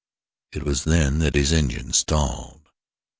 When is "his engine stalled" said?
1.35-2.71